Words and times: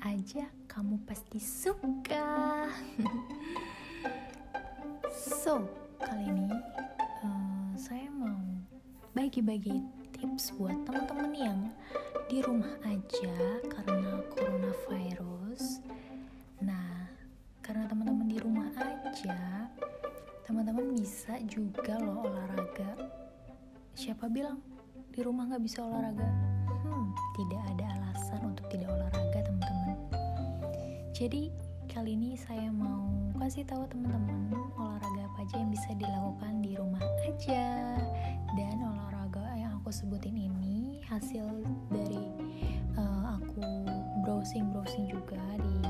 aja 0.00 0.48
kamu 0.64 0.96
pasti 1.04 1.36
suka. 1.36 2.64
so, 5.12 5.60
kali 6.00 6.24
ini 6.24 6.48
uh, 7.20 7.72
saya 7.76 8.08
mau 8.08 8.40
bagi-bagi 9.12 9.84
tips 10.16 10.56
buat 10.56 10.76
teman-teman 10.88 11.32
yang 11.36 11.60
di 12.32 12.40
rumah 12.40 12.72
aja 12.88 13.60
karena 13.68 14.24
coronavirus. 14.32 15.84
Nah, 16.64 17.12
karena 17.60 17.84
teman-teman 17.84 18.24
di 18.24 18.38
rumah 18.40 18.72
aja, 18.80 19.68
teman-teman 20.48 20.96
bisa 20.96 21.36
juga 21.44 22.00
loh 22.00 22.24
olahraga. 22.24 22.96
Siapa 23.92 24.32
bilang 24.32 24.64
di 25.12 25.20
rumah 25.20 25.44
nggak 25.44 25.60
bisa 25.60 25.84
olahraga? 25.84 26.28
Hmm, 26.88 27.12
tidak 27.36 27.62
ada 27.76 27.84
alasan 28.00 28.09
Jadi 31.20 31.52
kali 31.84 32.16
ini 32.16 32.32
saya 32.32 32.72
mau 32.72 33.04
kasih 33.36 33.68
tahu 33.68 33.84
teman-teman 33.92 34.56
olahraga 34.72 35.28
apa 35.28 35.44
aja 35.44 35.60
yang 35.60 35.68
bisa 35.68 35.92
dilakukan 36.00 36.64
di 36.64 36.72
rumah 36.80 37.04
aja. 37.28 37.92
Dan 38.56 38.80
olahraga 38.80 39.44
yang 39.52 39.76
aku 39.76 39.92
sebutin 39.92 40.32
ini 40.32 41.04
hasil 41.04 41.44
dari 41.92 42.24
uh, 42.96 43.36
aku 43.36 43.60
browsing 44.24 44.72
browsing 44.72 45.12
juga 45.12 45.36
di 45.60 45.84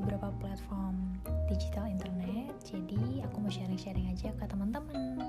beberapa 0.00 0.32
platform 0.40 0.96
digital 1.44 1.84
internet. 1.84 2.56
Jadi 2.64 3.20
aku 3.20 3.44
mau 3.44 3.52
sharing-sharing 3.52 4.16
aja 4.16 4.32
ke 4.32 4.48
teman-teman. 4.48 5.28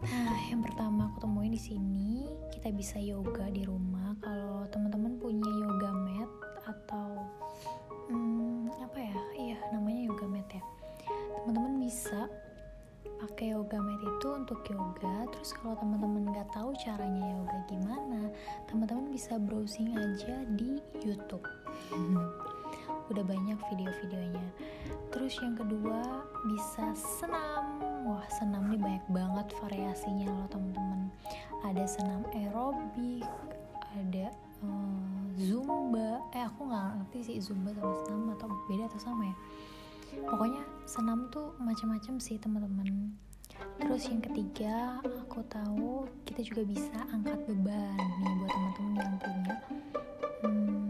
Nah 0.00 0.40
yang 0.48 0.64
pertama 0.64 1.12
aku 1.12 1.28
temuin 1.28 1.52
di 1.52 1.60
sini 1.60 2.24
kita 2.56 2.72
bisa 2.72 2.96
yoga 2.96 3.52
di 3.52 3.68
rumah. 3.68 4.16
Kalau 4.24 4.64
teman-teman 4.72 5.20
punya 5.20 5.52
yoga 5.60 5.92
mat 5.92 6.30
atau 6.64 7.20
namanya 9.72 10.10
yoga 10.10 10.26
mat 10.28 10.48
ya. 10.50 10.62
Teman-teman 11.42 11.74
bisa 11.82 12.28
pakai 13.22 13.54
yoga 13.54 13.78
mat 13.80 14.00
itu 14.02 14.28
untuk 14.34 14.60
yoga. 14.68 15.26
Terus 15.32 15.50
kalau 15.56 15.74
teman-teman 15.78 16.30
nggak 16.34 16.50
tahu 16.52 16.74
caranya 16.78 17.24
yoga 17.38 17.58
gimana 17.70 18.20
teman-teman 18.66 19.10
bisa 19.10 19.38
browsing 19.40 19.94
aja 19.94 20.44
di 20.58 20.78
YouTube. 21.02 21.46
Udah 23.10 23.22
banyak 23.22 23.58
video-videonya. 23.70 24.48
Terus 25.14 25.38
yang 25.38 25.54
kedua 25.54 26.26
bisa 26.50 26.90
senam. 26.98 27.78
Wah 28.06 28.26
senam 28.30 28.70
nih 28.70 28.78
banyak 28.82 29.06
banget 29.10 29.46
variasinya 29.62 30.26
loh 30.30 30.48
teman-teman. 30.50 31.10
Ada 31.62 31.86
senam 31.86 32.22
aerobik 32.34 33.26
ada 33.96 34.28
uh, 34.64 35.24
zumba. 35.36 36.22
Eh 36.32 36.44
aku 36.44 36.68
nggak 36.68 36.86
ngerti 37.02 37.18
sih 37.32 37.36
zumba 37.40 37.72
sama 37.76 37.94
senam 38.04 38.22
atau 38.36 38.48
beda 38.70 38.84
atau 38.88 39.00
sama 39.00 39.22
ya. 39.28 39.36
Pokoknya 40.24 40.62
senam 40.88 41.28
tuh 41.28 41.52
macam-macam 41.60 42.14
sih 42.16 42.40
teman-teman. 42.40 43.12
Terus 43.80 44.08
yang 44.08 44.20
ketiga 44.20 45.00
aku 45.04 45.40
tahu 45.48 46.08
kita 46.28 46.40
juga 46.44 46.62
bisa 46.64 46.96
angkat 47.12 47.40
beban 47.48 47.96
nih 47.96 48.32
buat 48.40 48.50
teman-teman 48.52 48.94
yang 48.96 49.16
punya. 49.20 49.54
Hmm, 50.44 50.88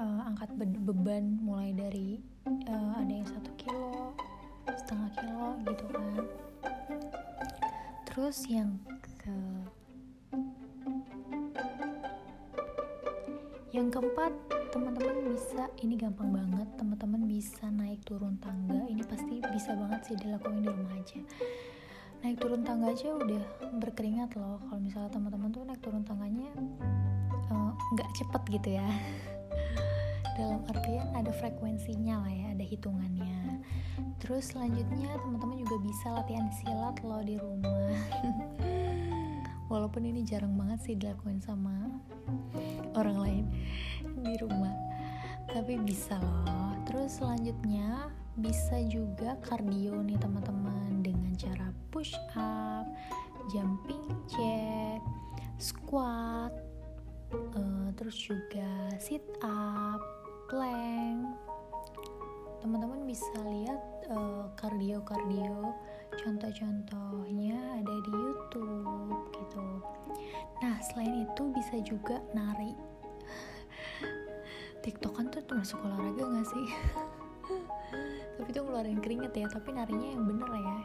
uh, 0.00 0.20
angkat 0.28 0.50
be 0.56 0.64
beban 0.68 1.40
mulai 1.40 1.72
dari 1.72 2.20
uh, 2.48 2.92
ada 2.96 3.12
yang 3.12 3.28
satu 3.28 3.50
kilo 3.60 4.12
setengah 4.68 5.10
kilo 5.16 5.46
gitu 5.68 5.84
kan. 5.92 6.24
Terus 8.10 8.38
yang 8.48 8.80
ke 9.20 9.36
yang 13.70 13.86
keempat 13.86 14.34
teman-teman 14.74 15.30
bisa 15.30 15.70
ini 15.78 15.94
gampang 15.94 16.34
banget 16.34 16.66
teman-teman 16.74 17.22
bisa 17.30 17.70
naik 17.70 18.02
turun 18.02 18.34
tangga. 18.42 18.82
Ini 18.90 19.02
pasti 19.06 19.38
bisa 19.46 19.78
banget 19.78 20.10
sih 20.10 20.18
dilakuin 20.18 20.66
di 20.66 20.70
rumah 20.70 20.90
aja. 20.98 21.22
Naik 22.26 22.42
turun 22.42 22.66
tangga 22.66 22.90
aja 22.90 23.14
udah 23.14 23.42
berkeringat 23.78 24.34
loh. 24.34 24.58
Kalau 24.66 24.80
misalnya 24.82 25.10
teman-teman 25.14 25.54
tuh 25.54 25.62
naik 25.62 25.78
turun 25.86 26.02
tangganya 26.02 26.50
nggak 27.94 28.10
uh, 28.10 28.14
cepet 28.18 28.42
gitu 28.58 28.68
ya. 28.82 28.88
Dalam 30.38 30.66
artian 30.66 31.06
ada 31.14 31.30
frekuensinya 31.30 32.26
lah 32.26 32.32
ya 32.34 32.46
ada 32.50 32.66
hitungannya. 32.66 33.62
Terus 34.18 34.50
selanjutnya 34.50 35.14
teman-teman 35.22 35.62
juga 35.62 35.78
bisa 35.78 36.06
latihan 36.10 36.50
silat 36.58 36.98
loh 37.06 37.22
di 37.22 37.38
rumah 37.38 37.94
walaupun 39.70 40.02
ini 40.02 40.26
jarang 40.26 40.58
banget 40.58 40.82
sih 40.82 40.94
dilakuin 40.98 41.38
sama 41.38 41.86
orang 42.98 43.18
lain 43.22 43.44
di 44.26 44.34
rumah. 44.42 44.74
Tapi 45.46 45.78
bisa 45.80 46.18
loh. 46.18 46.74
Terus 46.90 47.22
selanjutnya 47.22 48.10
bisa 48.34 48.82
juga 48.90 49.38
kardio 49.46 50.02
nih 50.02 50.18
teman-teman. 50.18 51.00
Dengan 51.00 51.32
cara 51.38 51.70
push 51.94 52.12
up 52.34 52.84
jumping 53.54 54.04
jack 54.28 55.00
squat 55.56 56.52
uh, 57.32 57.88
terus 57.94 58.18
juga 58.18 58.90
sit 58.98 59.22
up 59.46 60.02
plank. 60.50 61.30
Teman-teman 62.60 63.06
bisa 63.08 63.32
lihat 63.46 63.80
kardio 64.58 64.98
uh, 65.00 65.04
kardio 65.06 65.72
contoh-contohnya 66.20 67.56
ada 67.80 67.94
di 68.04 68.12
YouTube 68.12 69.24
gitu. 69.32 69.64
Nah 70.60 70.76
selain 70.84 71.24
itu 71.24 71.42
bisa 71.56 71.76
juga 71.80 72.20
nari. 72.36 72.76
Tiktokan 74.84 75.32
tuh 75.32 75.40
termasuk 75.48 75.80
olahraga 75.80 76.24
gak 76.28 76.46
sih? 76.52 76.66
Tapi 78.40 78.48
itu 78.52 78.60
ngeluarin 78.60 79.00
keringet 79.04 79.32
ya 79.36 79.46
tapi 79.52 79.76
narinya 79.76 80.08
yang 80.16 80.24
bener 80.24 80.48
ya. 80.48 80.76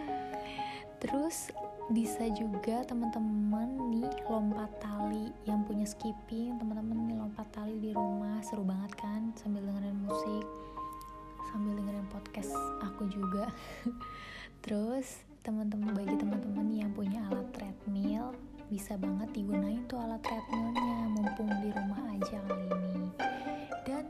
Terus 1.00 1.48
bisa 1.88 2.28
juga 2.36 2.84
teman-teman 2.84 3.90
nih 3.90 4.10
lompat 4.28 4.68
tali 4.78 5.32
yang 5.48 5.64
punya 5.64 5.88
skipping 5.88 6.54
teman-teman 6.60 7.08
nih 7.08 7.16
lompat 7.18 7.48
tali 7.50 7.80
di 7.80 7.90
rumah 7.90 8.38
seru 8.46 8.62
banget 8.62 8.92
kan 8.94 9.32
sambil 9.34 9.64
dengerin 9.64 9.98
musik 10.04 10.44
sambil 11.50 11.74
dengerin 11.74 12.06
podcast 12.06 12.54
aku 12.78 13.10
juga. 13.10 13.50
Terus 14.64 15.26
teman-teman 15.42 15.98
bagi 15.98 16.14
teman-teman 16.14 16.68
yang 16.70 16.90
punya 16.94 17.26
alat 17.26 17.48
treadmill 17.50 18.30
bisa 18.70 18.94
banget 18.94 19.34
digunain 19.34 19.82
tuh 19.90 19.98
alat 19.98 20.22
treadmillnya 20.22 21.10
mumpung 21.10 21.50
di 21.58 21.74
rumah 21.74 22.00
aja 22.14 22.38
kali 22.46 22.66
ini. 22.70 23.06
Dan 23.82 24.04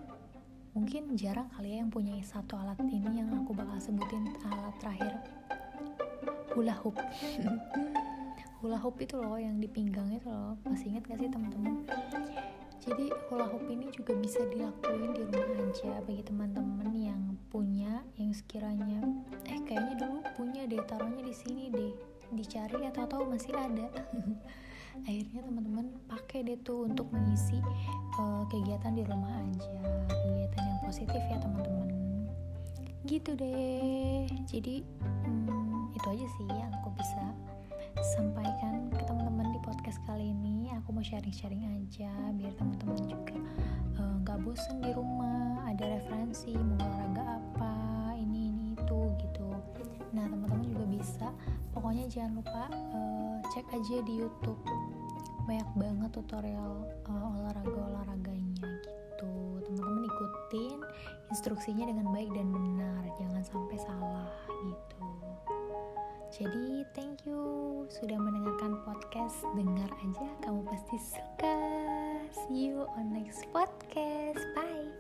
mungkin 0.77 1.17
jarang 1.17 1.49
kali 1.57 1.73
ya 1.73 1.77
yang 1.81 1.89
punya 1.89 2.13
satu 2.21 2.61
alat 2.61 2.77
ini 2.85 3.25
yang 3.25 3.33
aku 3.33 3.57
bakal 3.57 3.81
sebutin 3.81 4.29
alat 4.45 4.77
terakhir. 4.85 5.17
Hula 6.53 6.77
hoop. 6.85 7.01
Hula 8.61 8.77
hoop 8.77 9.01
itu 9.01 9.17
loh 9.17 9.41
yang 9.41 9.57
di 9.57 9.69
pinggang 9.71 10.13
itu 10.13 10.29
loh. 10.29 10.61
Masih 10.69 10.93
ingat 10.93 11.09
gak 11.09 11.19
sih 11.25 11.33
teman-teman 11.33 11.89
jadi 12.81 13.13
hula 13.29 13.45
hoop 13.45 13.69
ini 13.69 13.93
juga 13.93 14.17
bisa 14.17 14.41
dilakuin 14.49 15.13
di 15.13 15.23
rumah 15.29 15.69
aja 15.69 16.01
bagi 16.09 16.25
teman-teman 16.25 16.89
yang 16.97 17.23
punya 17.53 18.01
yang 18.17 18.33
sekiranya 18.33 19.05
eh 19.45 19.61
kayaknya 19.69 20.01
dulu 20.01 20.25
punya 20.33 20.65
deh 20.65 20.81
taruhnya 20.89 21.21
di 21.21 21.35
sini 21.37 21.69
deh 21.69 21.93
dicari 22.35 22.87
atau 22.87 23.05
tahu 23.07 23.25
masih 23.27 23.53
ada. 23.55 23.91
Akhirnya 25.07 25.41
teman-teman 25.47 25.87
pakai 26.07 26.47
deh 26.47 26.59
tuh 26.61 26.87
untuk 26.87 27.09
mengisi 27.11 27.59
uh, 28.19 28.45
kegiatan 28.51 28.93
di 28.95 29.03
rumah 29.07 29.33
aja 29.33 29.81
kegiatan 30.09 30.63
yang 30.67 30.81
positif 30.85 31.23
ya 31.31 31.39
teman-teman. 31.43 31.89
Gitu 33.07 33.31
deh. 33.35 34.25
Jadi 34.47 34.83
hmm, 35.27 35.97
itu 35.97 36.07
aja 36.07 36.27
sih 36.39 36.47
yang 36.49 36.73
aku 36.81 36.91
bisa 36.95 37.23
sampaikan 37.99 38.87
ke 38.95 39.03
teman-teman 39.03 39.51
di 39.51 39.61
podcast 39.67 39.99
kali 40.07 40.31
ini. 40.31 40.71
Aku 40.79 40.95
mau 40.95 41.03
sharing-sharing 41.03 41.67
aja 41.67 42.11
biar 42.39 42.55
teman-teman 42.55 42.99
juga 43.03 43.37
nggak 43.99 44.39
uh, 44.39 44.43
bosen 44.47 44.79
di 44.79 44.95
rumah 44.95 45.67
ada 45.67 45.99
referensi 45.99 46.55
mau 46.55 46.79
olahraga 46.79 47.43
apa 47.43 47.75
ini 48.15 48.55
ini 48.55 48.67
itu 48.79 49.01
gitu. 49.19 49.51
Nah 50.15 50.31
teman-teman 50.31 50.67
juga 50.71 50.87
bisa. 50.87 51.29
Pokoknya 51.75 52.07
jangan 52.07 52.39
lupa 52.39 52.71
uh, 52.71 53.37
cek 53.51 53.67
aja 53.75 53.97
di 54.07 54.23
YouTube. 54.23 54.63
Banyak 55.51 55.71
banget 55.75 56.11
tutorial 56.15 56.87
uh, 57.11 57.29
olahraga 57.43 57.81
olahraganya 57.91 58.55
gitu. 58.55 59.35
Teman-teman 59.67 60.07
ikutin 60.07 60.79
instruksinya 61.35 61.91
dengan 61.91 62.07
baik 62.15 62.31
dan 62.31 62.47
benar. 62.55 63.03
Jangan 63.19 63.43
sampai 63.43 63.77
salah 63.83 64.31
gitu 64.63 65.01
jadi 66.31 66.87
thank 66.95 67.27
you 67.27 67.43
sudah 67.91 68.15
mendengarkan 68.15 68.79
podcast 68.87 69.43
dengar 69.59 69.91
aja. 69.91 70.29
Kamu 70.47 70.63
pasti 70.63 70.97
suka. 71.03 71.59
See 72.31 72.71
you 72.71 72.87
on 72.95 73.11
next 73.11 73.51
podcast. 73.51 74.39
Bye 74.55 74.91